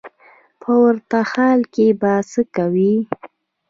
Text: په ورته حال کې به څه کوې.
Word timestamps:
په 0.61 0.71
ورته 0.83 1.19
حال 1.31 1.59
کې 1.73 1.87
به 2.01 2.13
څه 2.31 2.41
کوې. 2.55 2.95